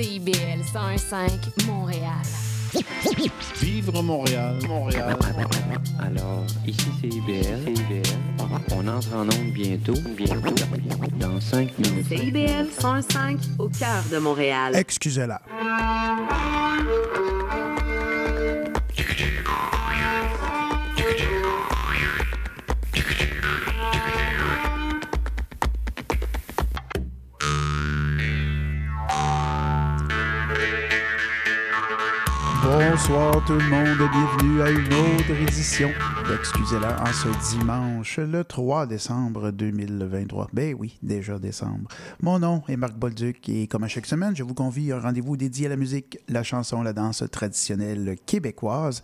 [0.00, 1.30] CIBL 105
[1.66, 2.22] Montréal.
[3.60, 5.14] Vivre Montréal, Montréal.
[5.98, 7.68] Alors, ici c'est IBL.
[7.68, 8.02] IBL.
[8.72, 9.92] On entre en onde bientôt.
[10.16, 10.54] Bientôt.
[11.18, 12.06] Dans 5 minutes.
[12.08, 14.74] CIBL 105 au cœur de Montréal.
[14.74, 15.42] Excusez-la.
[33.10, 35.90] Bonsoir tout le monde, bienvenue à une autre édition
[36.28, 40.50] d'Excusez-la en ce dimanche, le 3 décembre 2023.
[40.52, 41.88] Ben oui, déjà décembre.
[42.22, 45.00] Mon nom est Marc Bolduc et comme à chaque semaine, je vous convie à un
[45.00, 49.02] rendez-vous dédié à la musique, la chanson, la danse traditionnelle québécoise.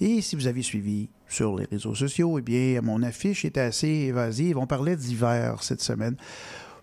[0.00, 3.88] Et si vous avez suivi sur les réseaux sociaux, eh bien, mon affiche était assez
[3.88, 4.58] évasive.
[4.58, 6.16] On parlait d'hiver cette semaine.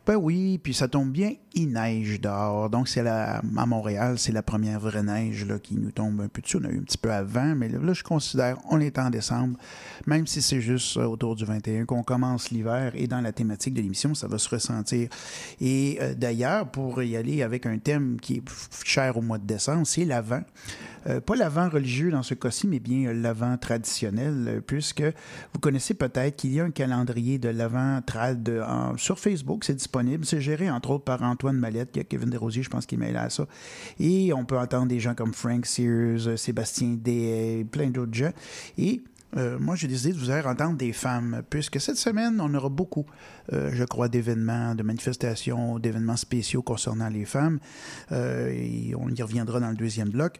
[0.06, 2.70] Ben oui, puis ça tombe bien, il neige dehors.
[2.70, 6.28] Donc, c'est la, à Montréal, c'est la première vraie neige là, qui nous tombe un
[6.28, 6.58] peu dessus.
[6.62, 9.58] On a eu un petit peu avant, mais là, je considère, on est en décembre,
[10.06, 13.76] même si c'est juste euh, autour du 21 qu'on commence l'hiver et dans la thématique
[13.76, 15.08] de l'émission, ça va se ressentir.
[15.62, 18.44] Et euh, d'ailleurs, pour y aller avec un thème qui est
[18.84, 20.42] cher au mois de décembre, c'est l'avant.
[21.08, 25.60] Euh, pas l'avant religieux dans ce cas-ci, mais bien euh, l'avant traditionnel, euh, puisque vous
[25.60, 28.50] connaissez peut-être qu'il y a un calendrier de l'avant trad
[28.98, 30.26] sur Facebook, c'est disponible.
[30.26, 33.18] C'est géré entre autres par Antoine Mallette, y a Kevin Desrosiers, je pense qu'il mêlé
[33.18, 33.48] à ça.
[34.00, 38.32] Et on peut entendre des gens comme Frank Sears, Sébastien Day, plein d'autres gens.
[39.36, 42.70] Euh, moi, j'ai décidé de vous faire entendre des femmes, puisque cette semaine, on aura
[42.70, 43.06] beaucoup,
[43.52, 47.60] euh, je crois, d'événements, de manifestations, d'événements spéciaux concernant les femmes.
[48.12, 50.40] Euh, on y reviendra dans le deuxième bloc.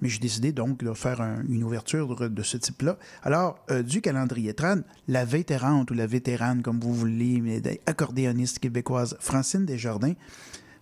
[0.00, 2.98] Mais j'ai décidé donc de faire un- une ouverture de, ce type-là.
[3.22, 9.64] Alors, du calendrier trad, la vétérante ou la vétérane, comme vous voulez, accordéoniste québécoise Francine
[9.64, 10.14] Desjardins,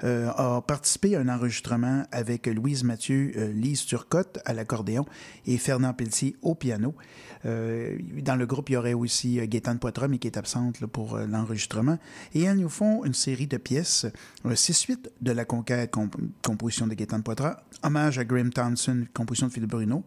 [0.04, 5.04] euh, a participé à un enregistrement avec Louise Mathieu, euh, Lise Turcotte à l'accordéon
[5.46, 6.94] et Fernand Pelletier au piano.
[7.44, 11.18] Euh, dans le groupe, il y aurait aussi Gaétane Poitras, mais qui est absente pour
[11.18, 11.98] l'enregistrement.
[12.34, 14.06] Et elles nous font une série de pièces,
[14.54, 19.48] six suites de La Conquête, comp- composition de Gaétane Poitras, hommage à Graham Townsend, composition
[19.48, 20.04] de Philippe Bruno.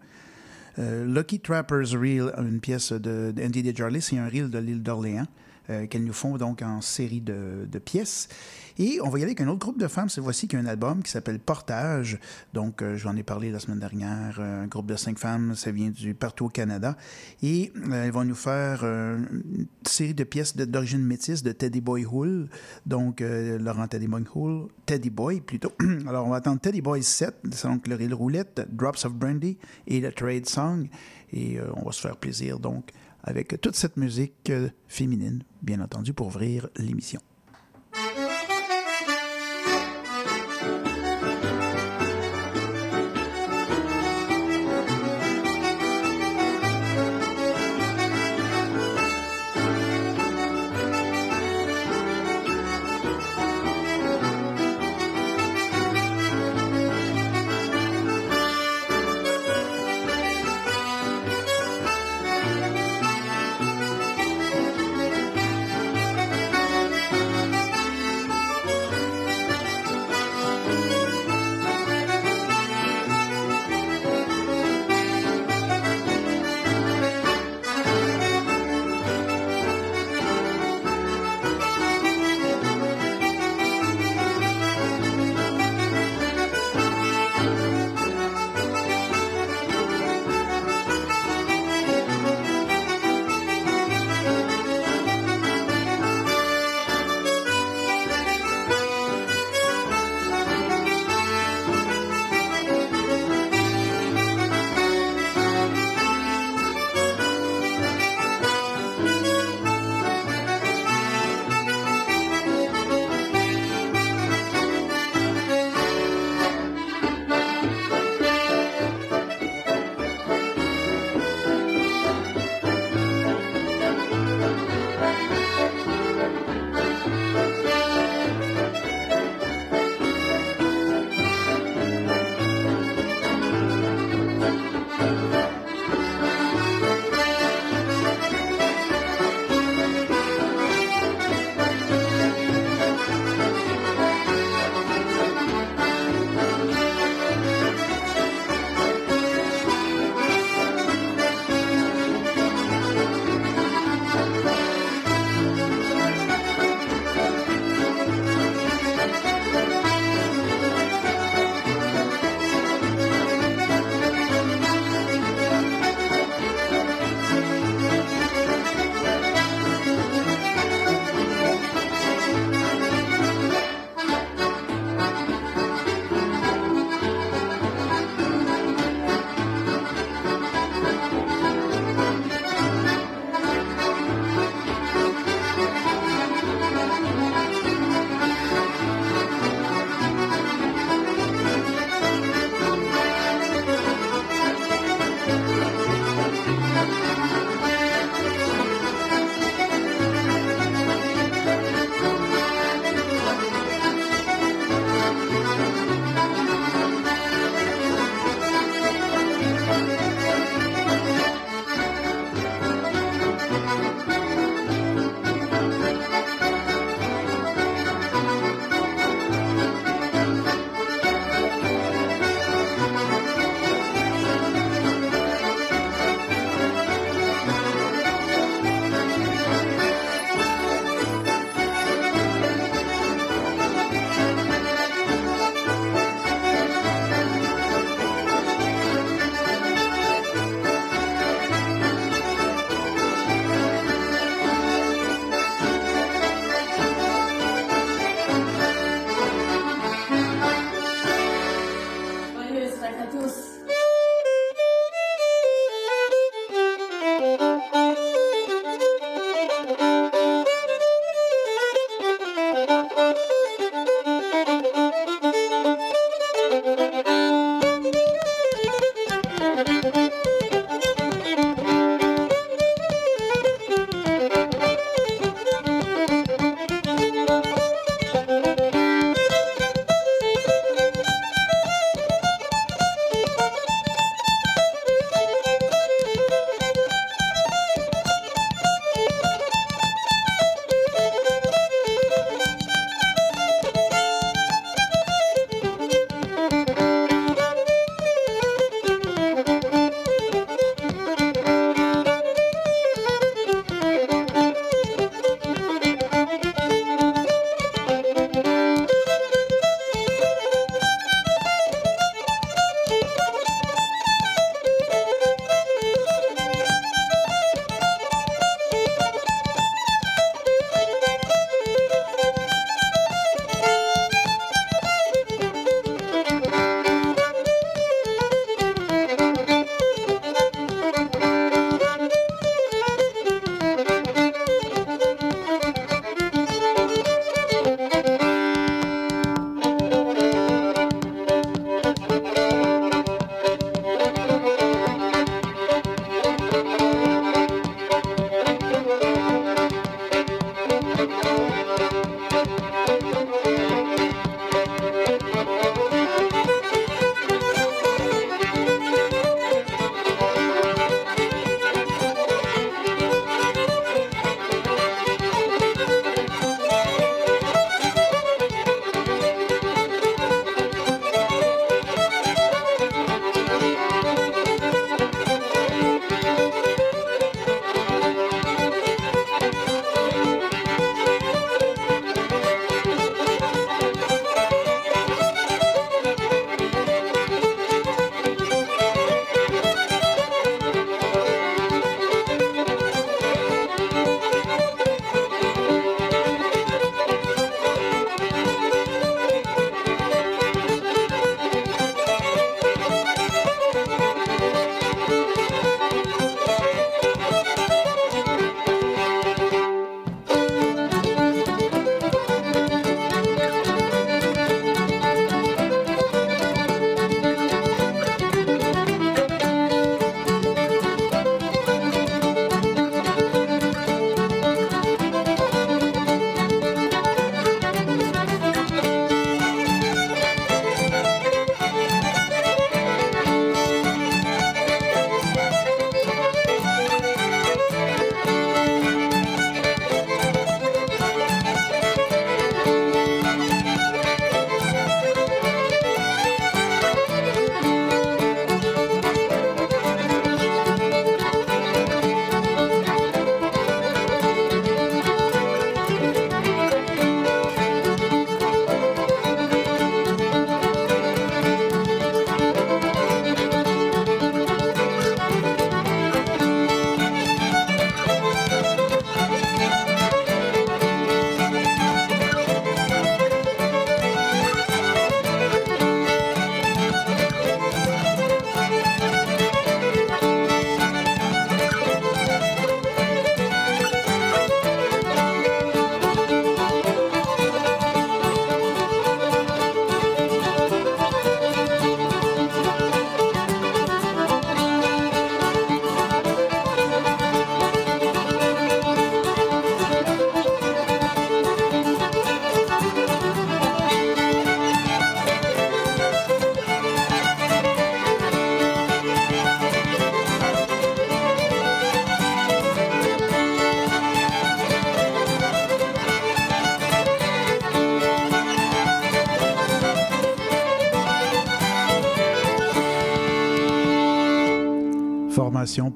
[0.77, 5.25] Lucky Trapper's Reel, une pièce de, de Andy DeJarlis et un reel de l'île d'Orléans,
[5.69, 8.29] euh, qu'elles nous font donc en série de, pièces.
[8.77, 10.59] Et on va y aller avec un autre groupe de femmes, cette fois-ci, qui a
[10.59, 12.19] un album qui s'appelle Portage.
[12.53, 14.37] Donc, euh, j'en ai parlé la semaine dernière.
[14.39, 16.97] euh, un groupe de cinq femmes, ça vient du partout au Canada.
[17.41, 22.05] Et euh, elles vont nous faire une série de pièces d'origine métisse de Teddy Boy
[22.05, 22.49] Hull.
[22.85, 25.71] Donc, Laurent Teddy Boy Hull, Teddy Boy plutôt.
[26.07, 30.01] Alors, on va attendre Teddy Boy 7, c'est donc le Roulette, Drops of Brandy et
[30.01, 30.87] le Trade Song.
[31.31, 32.91] Et on va se faire plaisir donc
[33.25, 37.19] avec toute cette musique euh, féminine, bien entendu, pour ouvrir l'émission.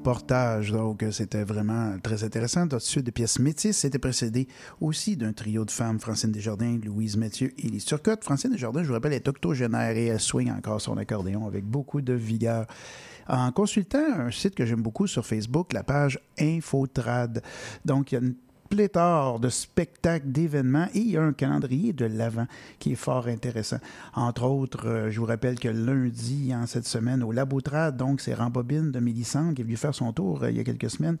[0.02, 0.72] Portage.
[0.72, 2.66] Donc, euh, c'était vraiment très intéressant.
[2.66, 3.78] Tout de des pièces métisses.
[3.78, 4.48] C'était précédé
[4.80, 8.24] aussi d'un trio de femmes, Francine Desjardins, Louise Mathieu et Lise Turcotte.
[8.24, 12.00] Francine Desjardins, je vous rappelle, est octogénaire et elle swing encore son accordéon avec beaucoup
[12.00, 12.66] de vigueur.
[13.28, 17.42] En consultant un site que j'aime beaucoup sur Facebook, la page Infotrad.
[17.84, 18.34] Donc, il y a une
[18.70, 22.46] pléthore de spectacles, d'événements et il y a un calendrier de l'avant
[22.78, 23.78] qui est fort intéressant.
[24.14, 28.32] Entre autres, euh, je vous rappelle que lundi, en cette semaine, au Labotrad, donc c'est
[28.32, 31.18] Rambobine de Mélissande qui est venu faire son tour euh, il y a quelques semaines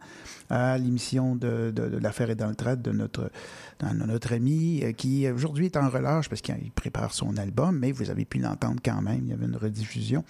[0.48, 3.32] à l'émission de, l'affaire est dans le trad de notre,
[3.80, 7.90] de notre ami euh, qui aujourd'hui est en relâche parce qu'il prépare son album, mais
[7.90, 10.24] vous avez pu l'entendre quand même, il y avait une rediffusion.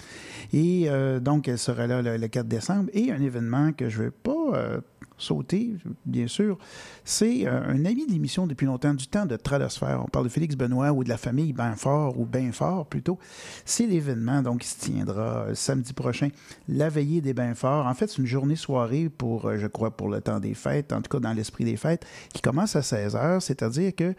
[0.55, 0.89] Et
[1.21, 4.81] donc, elle sera là le, 4 décembre et un événement que je ne vais pas
[5.21, 5.75] sauter,
[6.07, 6.59] bien sûr,
[7.05, 10.03] c'est euh, un ami de l'émission depuis longtemps, du temps de Tradosphère.
[10.05, 13.19] On parle de Félix Benoît ou de la famille Benfort ou Bainfort plutôt.
[13.65, 16.29] C'est l'événement donc qui se tiendra euh, samedi prochain,
[16.69, 17.87] la veillée des Bainforts.
[17.87, 21.03] En fait, c'est une journée-soirée pour, euh, je crois, pour le temps des fêtes, en
[21.03, 24.15] tout cas dans l'esprit des fêtes, qui commence à 16 h, c'est-à-dire que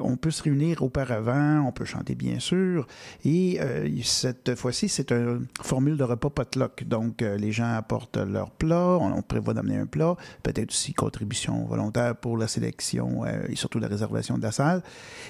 [0.00, 2.86] on peut se réunir auparavant, on peut chanter bien sûr,
[3.24, 3.60] et
[4.02, 6.84] cette fois-ci, c'est une formule de repas potluck.
[6.84, 12.16] Donc, les gens apportent leur plat, on prévoit d'amener un plat, peut-être aussi contribution volontaire
[12.16, 14.82] pour la sélection euh, et surtout la réservation de la salle.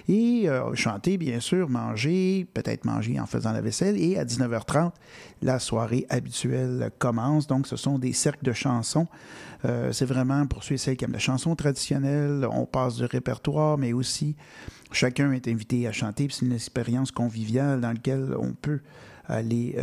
[0.08, 4.00] Et euh, chanter, bien sûr, manger, peut-être manger en faisant la vaisselle.
[4.00, 4.92] Et à 19h30,
[5.42, 7.46] la soirée habituelle commence.
[7.46, 9.06] Donc, ce sont des cercles de chansons.
[9.64, 12.46] Euh, c'est vraiment pour ceux et celles qui aiment la chanson traditionnelle.
[12.50, 14.36] On passe du répertoire, mais aussi
[14.92, 16.28] chacun est invité à chanter.
[16.30, 18.80] C'est une expérience conviviale dans laquelle on peut
[19.28, 19.76] aller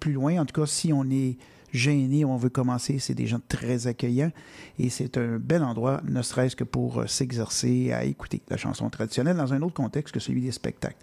[0.00, 0.40] plus loin.
[0.40, 1.36] En tout cas, si on est
[1.72, 2.98] gêné on veut commencer.
[2.98, 4.32] C'est des gens très accueillants
[4.78, 8.88] et c'est un bel endroit, ne serait-ce que pour euh, s'exercer à écouter la chanson
[8.90, 11.02] traditionnelle dans un autre contexte que celui des spectacles.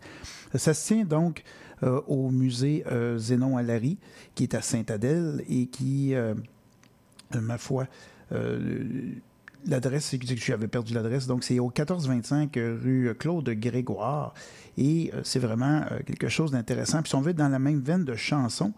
[0.56, 1.44] Ça se tient donc
[1.84, 3.98] euh, au musée euh, Zénon Alary,
[4.36, 6.14] qui est à Saint-Adèle et qui,
[7.34, 7.88] ma foi,
[9.66, 14.34] l'adresse, c'est que j'avais perdu l'adresse, donc c'est au 1425 rue Claude Grégoire.
[14.78, 17.02] Et c'est vraiment quelque chose d'intéressant.
[17.02, 18.72] Puis si on veut être dans la même veine de chansons,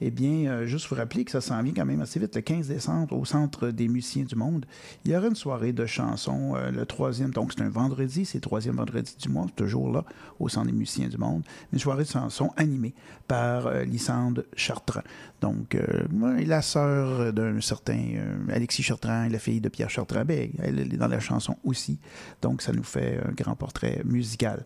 [0.00, 2.36] eh bien, euh, juste vous rappeler que ça s'en vient quand même assez vite.
[2.36, 4.64] Le 15 décembre, au Centre des musiciens du monde,
[5.04, 8.38] il y aura une soirée de chansons, euh, le troisième, donc c'est un vendredi, c'est
[8.38, 10.04] le troisième vendredi du mois, toujours là,
[10.38, 11.42] au Centre des musiciens du monde,
[11.72, 12.94] une soirée de chansons animée
[13.26, 15.02] par euh, Lysande Chartrand.
[15.40, 15.76] Donc,
[16.10, 18.16] la sœur d'un certain
[18.48, 21.98] Alexis Chartrand, la fille de Pierre Chartrand, elle est dans la chanson aussi.
[22.42, 24.64] Donc, ça nous fait un grand portrait musical.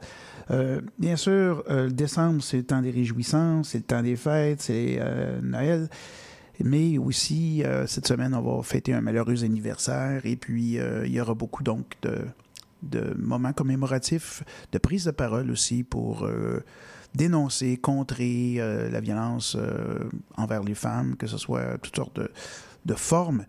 [0.98, 5.40] bien sûr, décembre, c'est le temps des réjouissances, c'est le temps des fêtes, c'est euh,
[5.42, 5.88] Noël.
[6.62, 11.12] Mais aussi, euh, cette semaine, on va fêter un malheureux anniversaire et puis euh, il
[11.12, 12.18] y aura beaucoup donc de,
[12.82, 16.28] de, moments commémoratifs, de prise de parole aussi pour
[17.14, 18.56] dénoncer, contrer
[18.90, 19.56] la violence
[20.36, 22.30] envers les femmes, que ce soit toutes sortes de,
[22.84, 23.44] de formes.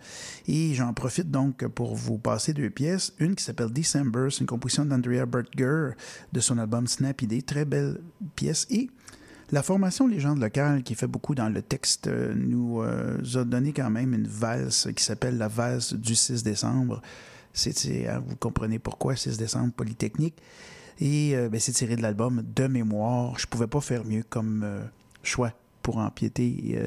[0.48, 3.14] Et j'en profite donc pour vous passer deux pièces.
[3.20, 5.92] Une qui s'appelle December, c'est une composition d'Andrea Bertger
[6.32, 8.00] de son album Snappy Day, très belle
[8.36, 8.68] pièce.
[8.70, 8.90] Et
[9.52, 13.74] la formation Légende locale, qui fait beaucoup dans le texte, euh, nous euh, a donné
[13.74, 17.02] quand même une valse qui s'appelle la valse du 6 décembre.
[17.54, 20.36] C'est, hein, vous comprenez pourquoi 6 décembre Polytechnique.
[21.00, 23.38] Et euh, ben, c'est tiré de l'album De mémoire.
[23.38, 24.66] Je pouvais pas faire mieux comme
[25.22, 26.80] choix pour empiéter,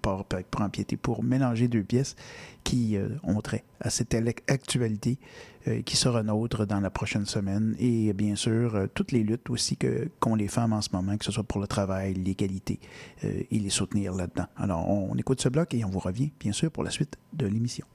[0.00, 2.14] pour, pour, empiéter, pour mélanger deux pièces
[2.62, 4.14] qui ont trait à cette
[4.48, 5.18] actualité
[5.68, 7.76] euh, qui sera nôtre dans la prochaine semaine.
[7.78, 11.16] Et bien sûr, euh, toutes les luttes aussi que qu'ont les femmes en ce moment,
[11.16, 12.80] que ce soit pour le travail, l'égalité,
[13.22, 14.46] euh, et les soutenir là-dedans.
[14.56, 17.46] Alors, on écoute ce bloc et on vous revient, bien sûr, pour la suite de
[17.46, 17.86] l'émission.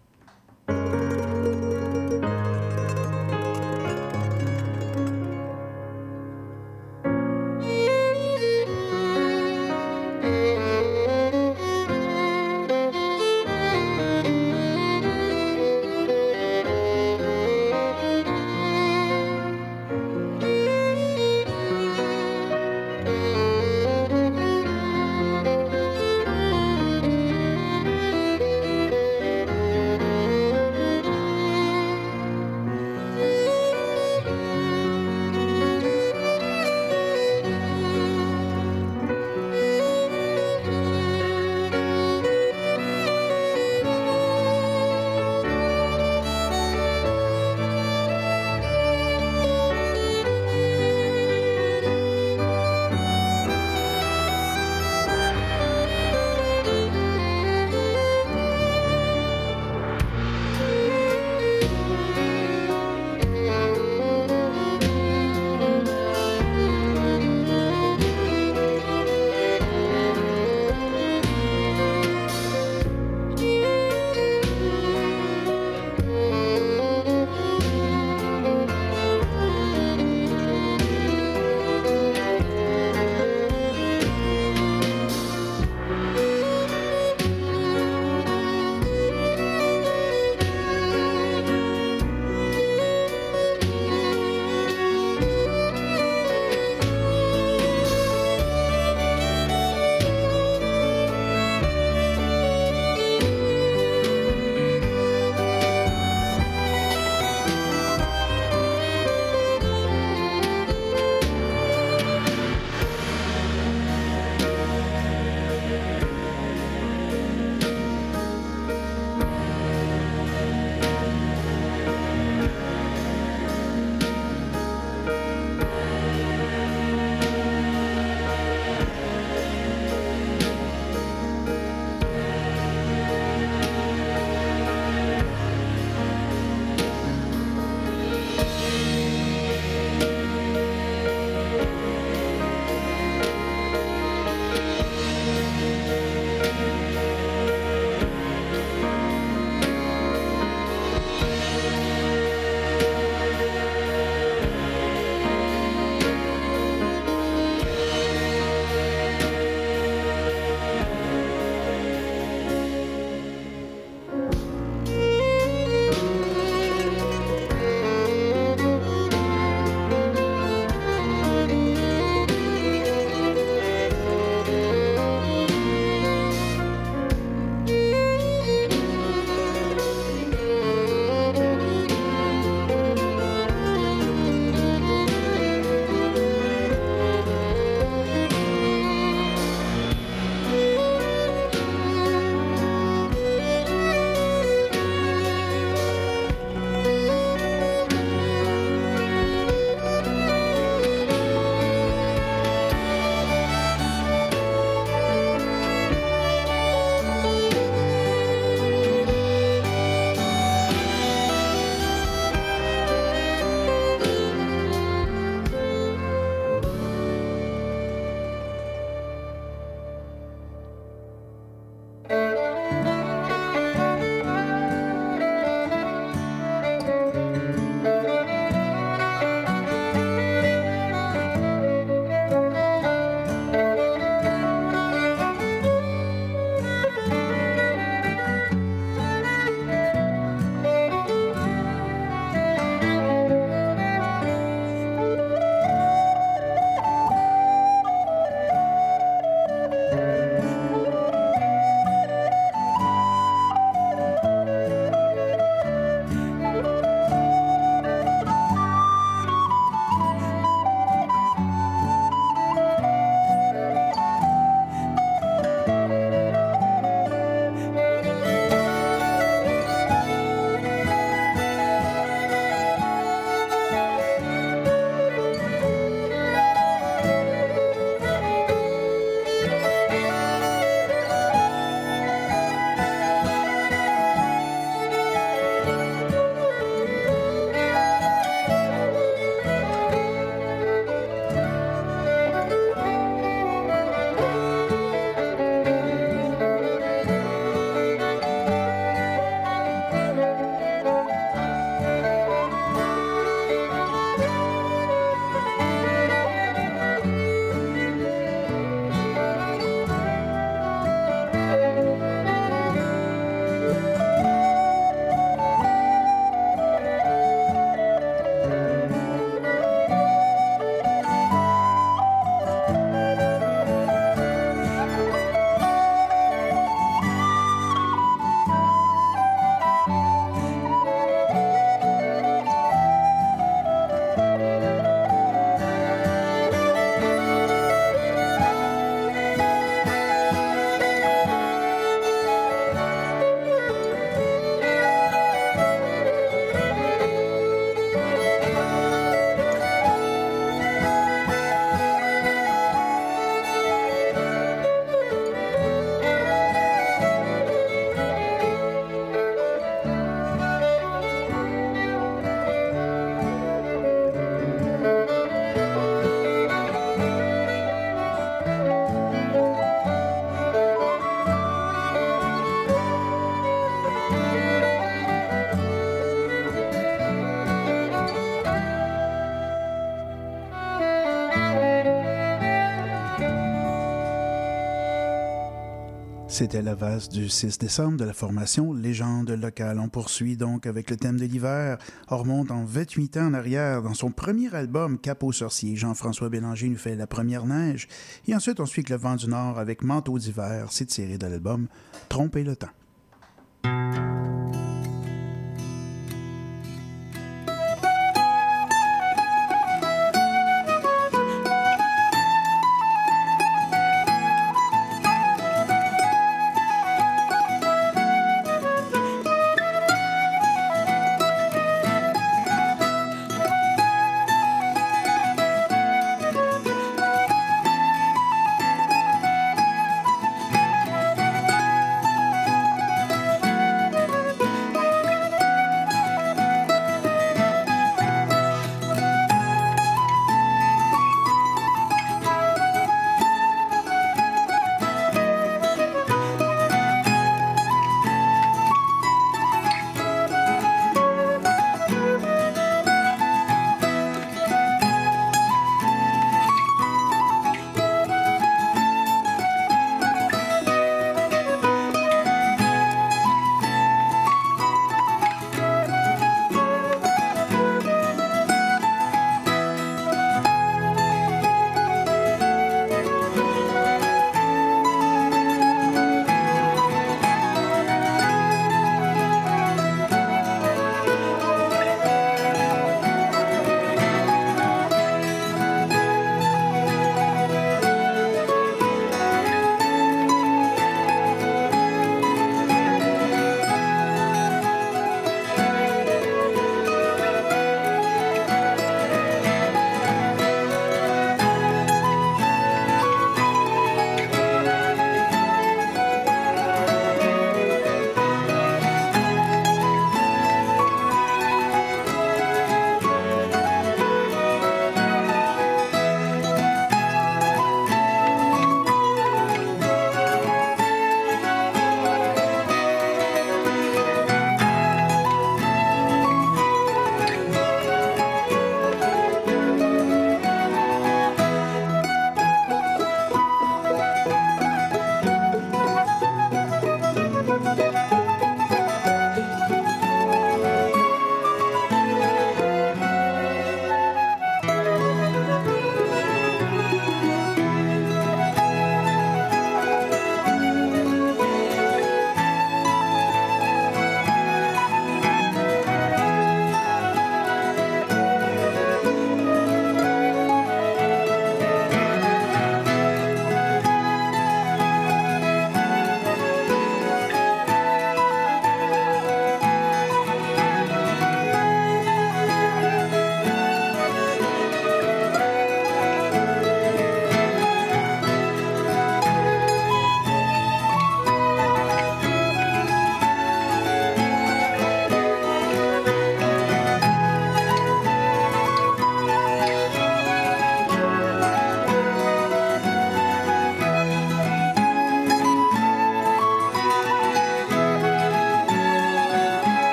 [386.37, 389.79] C'était la vase du 6 décembre de la formation Légende locale.
[389.79, 391.79] On poursuit donc avec le thème de l'hiver.
[392.11, 393.81] On remonte en 28 ans en arrière.
[393.81, 397.87] Dans son premier album, Capot sorcier, Jean-François Bélanger nous fait La première neige.
[398.27, 400.67] Et ensuite, on suit Le vent du nord avec Manteau d'hiver.
[400.69, 401.67] C'est tiré de l'album
[402.07, 402.76] Tromper le temps.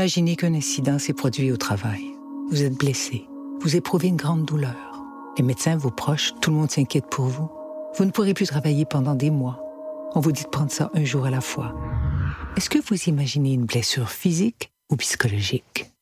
[0.00, 2.16] Imaginez qu'un incident s'est produit au travail.
[2.50, 3.26] Vous êtes blessé.
[3.60, 5.04] Vous éprouvez une grande douleur.
[5.36, 7.50] Les médecins, vos proches, tout le monde s'inquiète pour vous.
[7.98, 9.62] Vous ne pourrez plus travailler pendant des mois.
[10.14, 11.74] On vous dit de prendre ça un jour à la fois.
[12.56, 15.92] Est-ce que vous imaginez une blessure physique ou psychologique?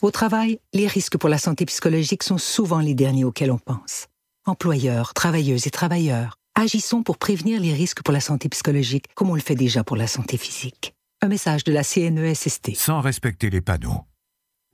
[0.00, 4.06] Au travail, les risques pour la santé psychologique sont souvent les derniers auxquels on pense.
[4.46, 9.34] Employeurs, travailleuses et travailleurs, agissons pour prévenir les risques pour la santé psychologique comme on
[9.34, 10.94] le fait déjà pour la santé physique.
[11.28, 12.76] Message de la CNESST.
[12.76, 14.06] sans respecter les panneaux,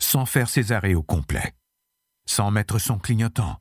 [0.00, 1.54] sans faire ses arrêts au complet,
[2.26, 3.60] sans mettre son clignotant,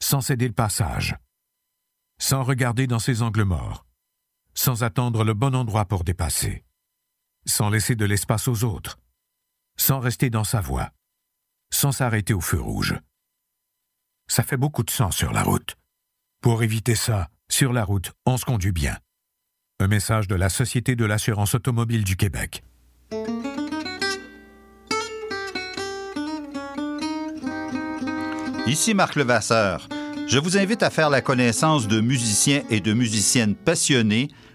[0.00, 1.16] sans céder le passage,
[2.18, 3.84] sans regarder dans ses angles morts,
[4.54, 6.64] sans attendre le bon endroit pour dépasser,
[7.46, 9.00] sans laisser de l'espace aux autres,
[9.76, 10.92] sans rester dans sa voie,
[11.72, 12.94] sans s'arrêter au feu rouge.
[14.28, 15.76] Ça fait beaucoup de sang sur la route.
[16.40, 18.98] Pour éviter ça, sur la route, on se conduit bien.
[19.86, 22.62] Message de la Société de l'assurance automobile du Québec.
[28.66, 29.88] Ici Marc Levasseur.
[30.26, 34.30] Je vous invite à faire la connaissance de musiciens et de musiciennes passionnés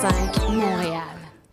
[0.00, 1.02] 105 Montréal.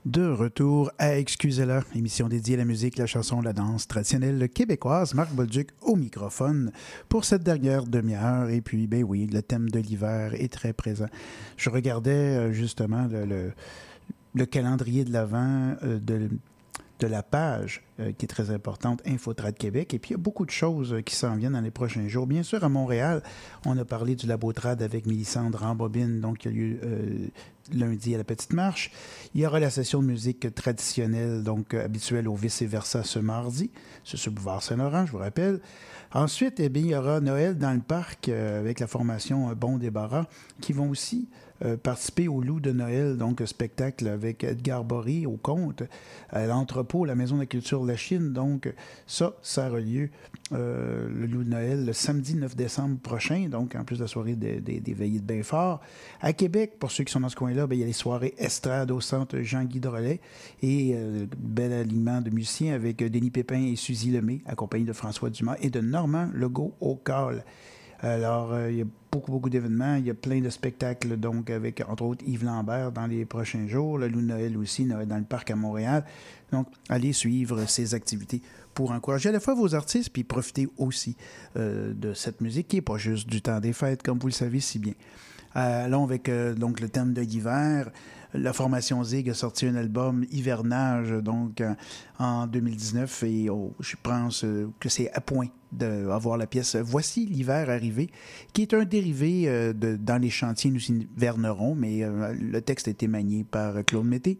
[0.05, 5.13] De retour à Excusez-la, émission dédiée à la musique, la chanson, la danse traditionnelle québécoise.
[5.13, 6.71] Marc Bolduc au microphone
[7.09, 8.49] pour cette dernière demi-heure.
[8.49, 11.07] Et puis, ben oui, le thème de l'hiver est très présent.
[11.57, 13.53] Je regardais euh, justement le, le-
[14.33, 16.29] le calendrier de l'Avent euh, de,
[16.99, 19.93] de la page euh, qui est très importante, Infotrad Québec.
[19.93, 22.27] Et puis, il y a beaucoup de choses qui s'en viennent dans les prochains jours.
[22.27, 23.23] Bien sûr, à Montréal,
[23.65, 27.27] on a parlé du Labotrad avec Mélissandre en bobine, donc il y a euh,
[27.73, 28.91] lundi à la Petite Marche.
[29.33, 33.71] Il y aura la session de musique traditionnelle, donc euh, habituelle au vice-versa ce mardi.
[34.03, 35.59] C'est sur le boulevard Saint-Laurent, je vous rappelle.
[36.13, 39.55] Ensuite, eh bien, il y aura Noël dans le parc euh, avec la formation euh,
[39.55, 40.25] Bon Débarras
[40.61, 41.27] qui vont aussi
[41.81, 45.81] participer au Loup de Noël, donc spectacle avec Edgar Bory au compte,
[46.29, 48.31] à l'entrepôt, la Maison de la Culture de la Chine.
[48.31, 48.71] Donc,
[49.07, 50.11] ça, ça aura lieu
[50.53, 54.07] euh, le Loup de Noël le samedi 9 décembre prochain, donc en plus de la
[54.07, 55.81] soirée des, veillées de Belfort.
[56.21, 58.33] À Québec, pour ceux qui sont dans ce coin-là, ben, il y a les soirées
[58.37, 60.21] Estrade au centre Jean-Guy Drolet
[60.61, 64.93] et euh, bel alignement de musiciens avec euh, Denis Pépin et Suzy Lemay, accompagnés de
[64.93, 67.43] François Dumas et de Normand Legault au call.
[68.01, 69.95] Alors, euh, il y a beaucoup, beaucoup d'événements.
[69.95, 73.67] Il y a plein de spectacles, donc, avec, entre autres, Yves Lambert dans les prochains
[73.67, 73.97] jours.
[73.97, 76.05] Le Loup Noël aussi, dans le parc à Montréal.
[76.51, 78.41] Donc, allez suivre ces activités
[78.77, 81.17] pour encourager à la fois vos artistes, puis profiter aussi
[81.55, 84.33] euh, de cette musique qui n'est pas juste du temps des fêtes, comme vous le
[84.33, 84.93] savez si bien.
[85.55, 87.89] Euh, allons avec euh, donc le thème de l'hiver.
[88.33, 91.75] La formation Zig a sorti un album Hivernage donc en,
[92.23, 97.25] en 2019 et oh, je pense euh, que c'est à point d'avoir la pièce Voici
[97.25, 98.09] l'hiver arrivé,
[98.53, 102.87] qui est un dérivé euh, de Dans les chantiers nous hivernerons, mais euh, le texte
[102.87, 104.37] a été manié par Claude Mété.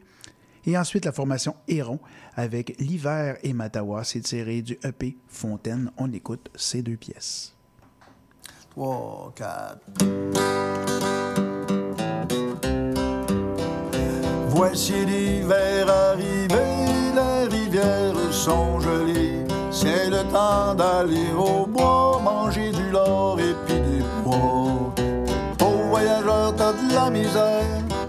[0.68, 1.98] Et ensuite, la formation Héron
[2.36, 5.92] avec L'hiver et Matawa, c'est tiré du EP Fontaine.
[5.98, 7.56] On écoute ces deux pièces.
[8.72, 9.80] 3, 4.
[14.50, 16.48] Voici l'hiver arrivé,
[17.16, 19.46] les rivières sont jolies.
[19.72, 22.67] C'est le temps d'aller au bois, manger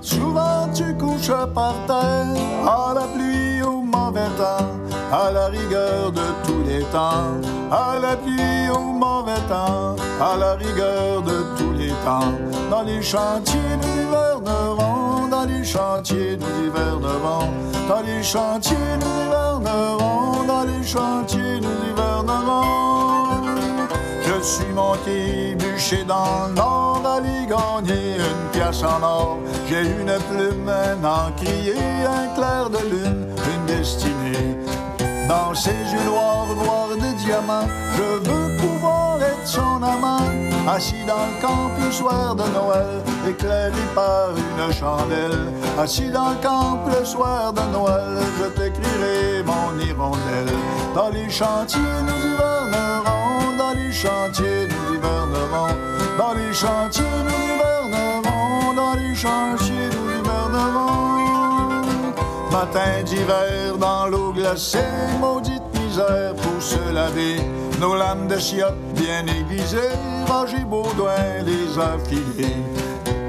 [0.08, 2.26] Souvent tu couches par terre,
[2.66, 4.72] à la pluie au mauvais temps,
[5.12, 7.36] à la rigueur de tous les temps,
[7.70, 12.32] à la pluie au mauvais temps, à la rigueur de tous les temps.
[12.70, 17.52] Dans les chantiers nous hivernerons, dans les chantiers nous hivernerons,
[17.86, 23.17] dans les chantiers nous hivernerons, dans les chantiers nous hivernerons.
[24.48, 29.38] Suis monté bûcher dans le nord, aller gagner une pièce en or.
[29.68, 34.56] J'ai une plume, un encrier, un clair de lune, une destinée.
[35.28, 40.26] Dans ses yeux noirs, noirs de diamants, je veux pouvoir être son amant.
[40.66, 45.52] Assis dans le camp le soir de Noël, éclairé par une chandelle.
[45.78, 50.55] Assis dans le camp le soir de Noël, je t'écrirai mon hirondelle.
[50.94, 52.57] Dans les chantiers, nous les
[54.03, 55.74] chantiers, nous hivernerons.
[56.16, 60.88] Dans les chantiers, nous hivernerons, dans les chantiers, nous hivernerons.
[62.53, 67.40] matin d'hiver dans l'eau glacée, maudite misère pour se laver.
[67.80, 69.94] Nos lames de chiottes bien aiguisées,
[70.28, 71.96] Roger Baudouin les a.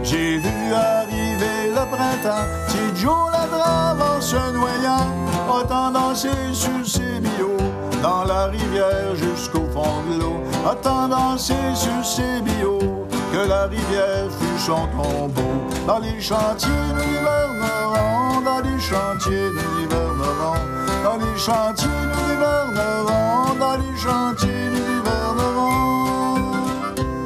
[0.04, 5.06] J'ai vu arriver le printemps, petit Joe la drame en se noyant,
[5.48, 7.59] autant danser sur ses billots,
[8.02, 14.30] dans la rivière jusqu'au fond de l'eau, autant danser sur ses billots, que la rivière
[14.40, 15.42] fut son tombeau,
[15.86, 20.56] dans les chantiers de l'hiverneron, dans les chantiers de l'hiverneron,
[21.04, 25.70] dans les chantiers de l'hiverneron, dans les chantiers de l'hiverneron.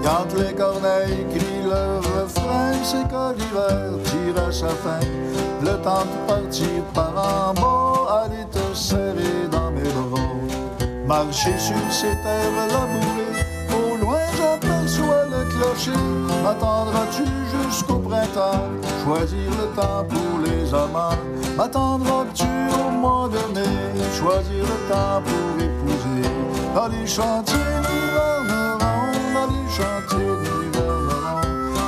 [0.04, 5.00] Quand les corneilles crient leur refrain, c'est que l'hiver tire à sa fin.
[5.62, 9.13] Le temps de partir par en bas, aller te serrer.
[11.14, 15.92] Marcher sur ces terres labourées, au loin j'aperçois le clocher.
[16.44, 18.64] M'attendras-tu jusqu'au printemps,
[19.04, 21.16] choisir le temps pour les amants?
[21.56, 22.50] M'attendras-tu
[22.80, 23.76] au mois de mai,
[24.18, 26.30] choisir le temps pour épouser?
[26.74, 31.42] Dans les chantiers d'hiverneron, dans les chantiers d'hiverneron,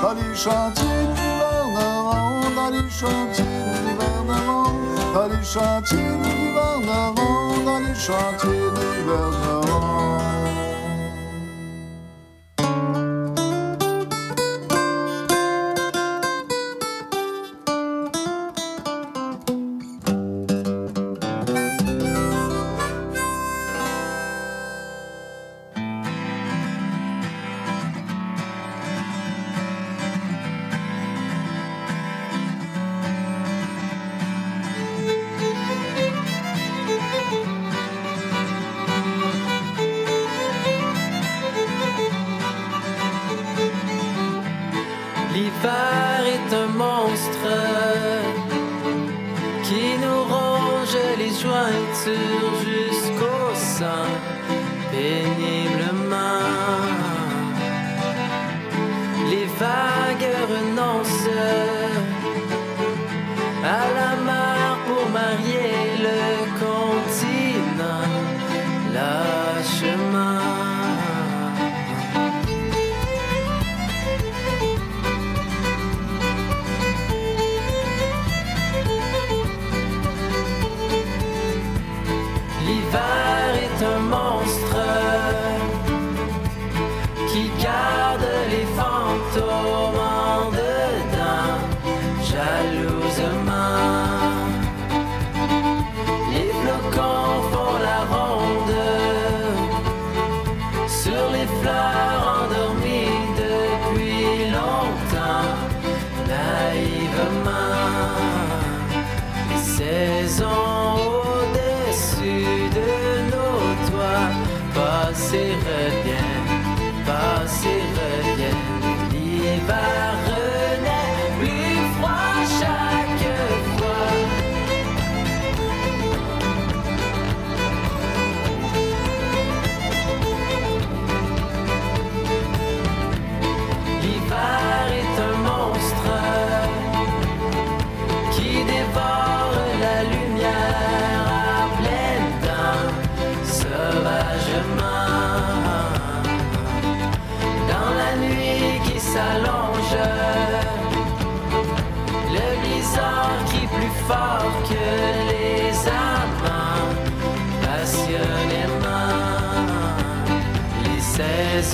[0.03, 4.64] dans les chantiers d'hiverneron, dans les chantiers d'hiverneron,
[5.16, 7.16] dans les chantiers d'hiverneron,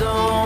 [0.02, 0.41] zone.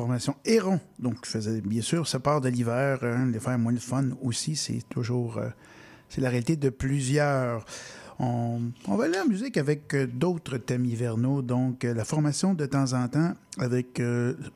[0.00, 4.04] Formation Héron, donc, faisait bien sûr, ça part de l'hiver, hein, l'hiver moins le fun
[4.20, 5.48] aussi, c'est toujours, euh,
[6.10, 7.64] c'est la réalité de plusieurs.
[8.18, 12.66] On, va aller en musique avec euh, d'autres thèmes hivernaux, donc euh, la formation de
[12.66, 14.02] temps en temps avec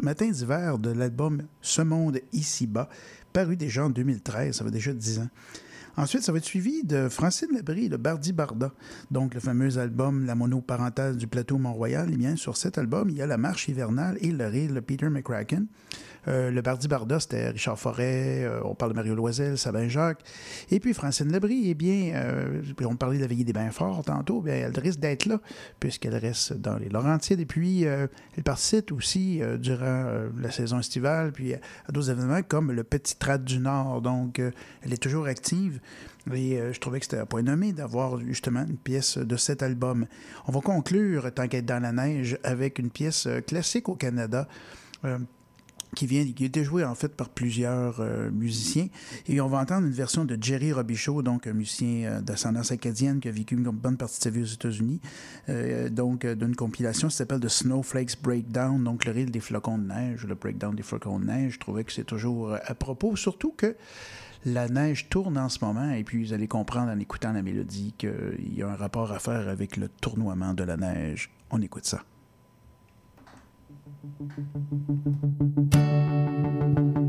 [0.02, 2.90] Matin d'hiver de l'album Ce monde ici-bas,
[3.32, 5.28] paru déjà en 2013, ça fait déjà 10 ans.
[6.00, 8.72] Ensuite, ça va être suivi de Francine Labrie, le Bardi Barda,
[9.10, 12.08] donc le fameux album La monoparentale du plateau Mont-Royal.
[12.10, 14.80] Eh bien, sur cet album, il y a la marche hivernale et le rire de
[14.80, 15.66] Peter McCracken.
[16.28, 20.22] Euh, le Bardi Barda, c'était Richard Forêt, euh, on parle de Mario Loisel, Sabin Jacques.
[20.70, 24.04] Et puis Francine Labrie, eh bien, euh, on parlait de la veillée des bains forts
[24.04, 25.40] tantôt, bien, elle risque d'être là,
[25.78, 27.40] puisqu'elle reste dans les Laurentides.
[27.40, 28.08] Et puis, elle
[28.44, 30.06] participe aussi durant
[30.38, 31.58] la saison estivale, puis à
[31.92, 34.02] d'autres événements comme le Petit Trade du Nord.
[34.02, 35.80] Donc, elle est toujours active.
[36.32, 40.06] Et je trouvais que c'était un point nommé d'avoir justement une pièce de cet album.
[40.46, 44.48] On va conclure, tant qu'être dans la neige, avec une pièce classique au Canada.
[45.94, 48.88] Qui vient, a été jouée en fait par plusieurs euh, musiciens.
[49.28, 53.20] Et on va entendre une version de Jerry Robichaud, donc un musicien euh, d'ascendance acadienne
[53.20, 55.00] qui a vécu une bonne partie de sa vie aux États-Unis.
[55.48, 59.86] Euh, donc, d'une compilation qui s'appelle The Snowflakes Breakdown, donc le rire des flocons de
[59.86, 61.54] neige, le breakdown des flocons de neige.
[61.54, 63.76] Je trouvais que c'est toujours à propos, surtout que
[64.44, 67.94] la neige tourne en ce moment, et puis vous allez comprendre en écoutant la mélodie
[67.98, 71.30] qu'il y a un rapport à faire avec le tournoiement de la neige.
[71.50, 72.02] On écoute ça.
[74.02, 74.38] Thank
[76.88, 76.99] you.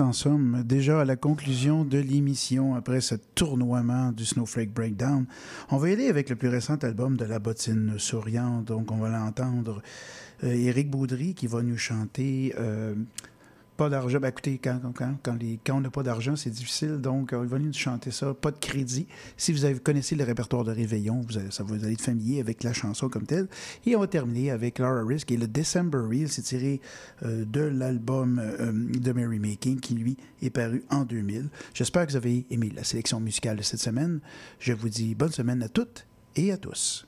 [0.00, 5.26] En sommes déjà à la conclusion de l'émission après ce tournoiement du Snowflake Breakdown.
[5.70, 8.64] On va y aller avec le plus récent album de La Bottine Souriante.
[8.64, 9.82] Donc, on va l'entendre.
[10.42, 12.94] Euh, Éric Baudry qui va nous chanter euh,
[13.80, 14.20] Pas d'argent.
[14.20, 16.98] Ben, écoutez, quand, quand, quand, quand on n'a pas d'argent, c'est difficile.
[16.98, 18.34] Donc, euh, il va nous chanter ça.
[18.34, 19.06] Pas de crédit.
[19.38, 22.62] Si vous avez, connaissez le répertoire de Réveillon, vous ça vous allez être familier avec
[22.62, 23.48] la chanson comme telle.
[23.86, 26.28] Et on va terminer avec Laura Risk est le December Reel.
[26.28, 26.82] C'est tiré
[27.22, 31.48] euh, de l'album euh, de Mary Making qui, lui, est paru en 2000.
[31.72, 34.20] J'espère que vous avez aimé la sélection musicale de cette semaine.
[34.58, 36.06] Je vous dis bonne semaine à toutes
[36.36, 37.06] et à tous.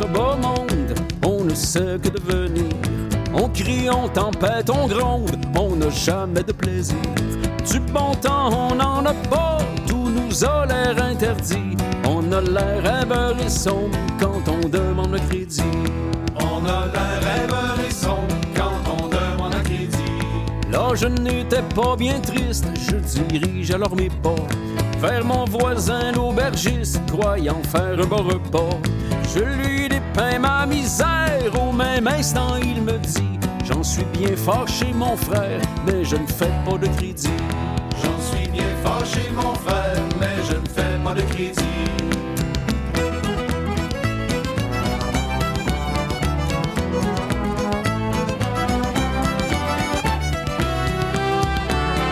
[0.00, 0.94] Ce beau monde,
[1.26, 2.64] on ne sait que devenir.
[3.34, 6.96] On crie, on tempête, on gronde, on n'a jamais de plaisir.
[7.70, 11.76] Du bon temps, on n'en a pas, tout nous a l'air interdit.
[12.08, 15.62] On a l'air rêveur et sombre quand on demande le crédit.
[16.36, 19.98] On a l'air rêveur et sombre quand on demande un crédit.
[20.72, 24.46] Là, je n'étais pas bien triste, je dirige alors mes pas
[25.00, 28.78] vers mon voisin l'aubergiste, croyant faire un bon repas.
[29.32, 34.92] Je lui dépeins ma misère, au même instant il me dit J'en suis bien fâché
[34.92, 37.28] mon frère, mais je ne fais pas de crédit.
[38.02, 41.60] J'en suis bien fâché mon frère, mais je ne fais pas de crédit.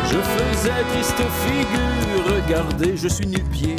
[0.04, 3.76] Je faisais triste figure, regardez, je suis nu-pied.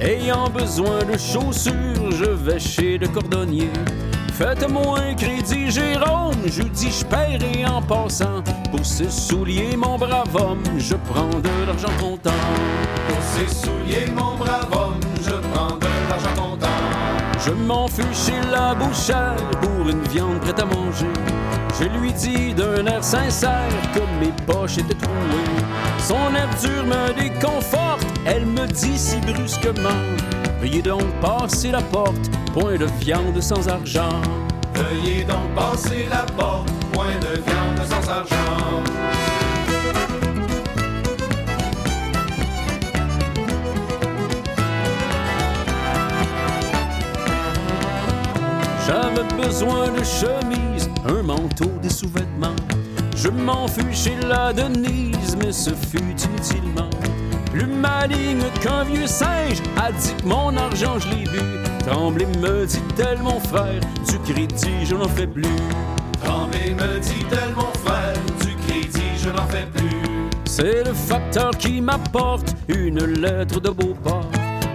[0.00, 3.70] Ayant besoin de chaussures, je vais chez le cordonnier.
[4.34, 8.44] Faites-moi un crédit, Jérôme, je dis je paierai en passant.
[8.70, 12.30] Pour ces souliers, mon brave homme, je prends de l'argent comptant.
[13.08, 16.68] Pour ces souliers, mon brave homme, je prends de l'argent comptant.
[17.44, 21.12] Je m'en fus chez la bouchère pour une viande prête à manger.
[21.80, 25.64] Je lui dis d'un air sincère que mes poches étaient trouées.
[25.98, 27.87] Son air dur me déconforte,
[28.28, 29.88] elle me dit si brusquement
[30.60, 34.20] Veuillez donc passer la porte, point de viande sans argent.
[34.74, 38.82] Veuillez donc passer la porte, point de viande sans argent.
[48.86, 52.56] J'avais besoin de chemise, un manteau, des sous-vêtements.
[53.14, 56.90] Je m'en fus chez la Denise, mais ce fut inutilement.
[57.52, 61.40] Plus maligne qu'un vieux singe a dit que mon argent je l'ai bu.
[61.86, 65.44] Tremblay me dit-elle mon frère, du crédit je n'en fais plus.
[66.22, 70.30] Tremblay me dit-elle mon frère, du crédit je n'en fais plus.
[70.44, 74.30] C'est le facteur qui m'apporte une lettre de Beauport.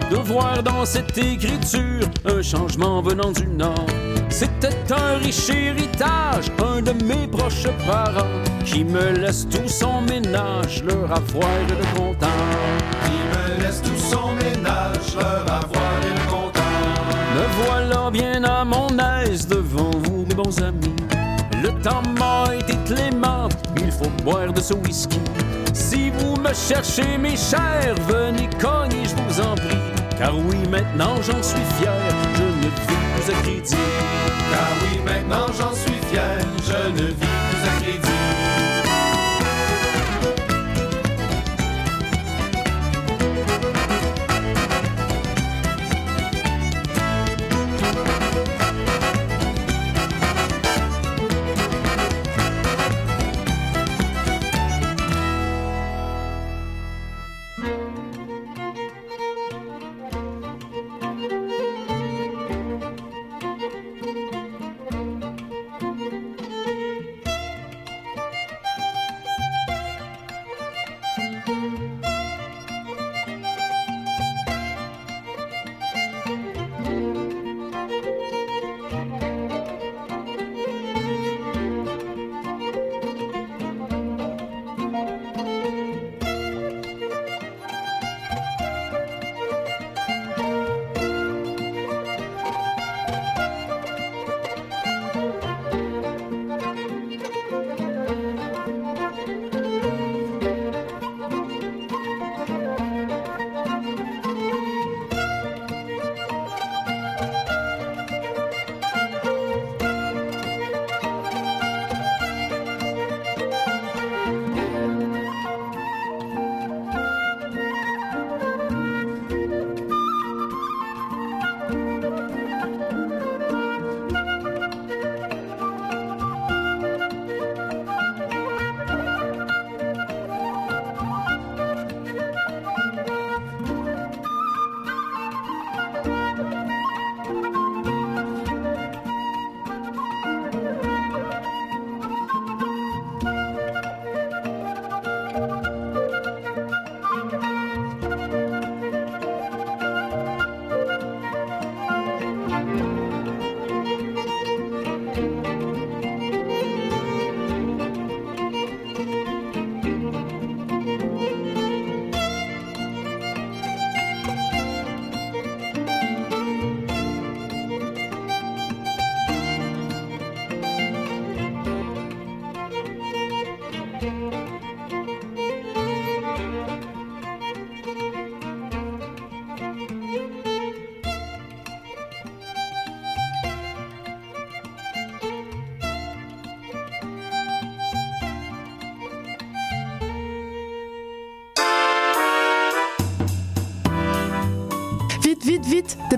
[0.09, 3.87] De voir dans cette écriture un changement venant du Nord.
[4.29, 10.83] C'était un riche héritage, un de mes proches parents, qui me laisse tout son ménage,
[10.83, 12.27] leur avoir et le comptant.
[13.05, 16.61] Qui me laisse tout son ménage, leur avoir et le comptant.
[17.35, 18.87] Me voilà bien à mon
[19.23, 20.95] aise devant vous, mes bons amis.
[21.61, 25.19] Le temps m'a été clément, il faut boire de ce whisky.
[25.73, 29.77] Si vous me cherchez, mes chers, venez cogner, je vous en prie.
[30.17, 31.93] Car oui, maintenant j'en suis fier,
[32.35, 32.71] je ne vis
[33.15, 33.75] plus à crédit.
[34.51, 38.12] Car oui, maintenant j'en suis fier, je ne vis plus à crédit.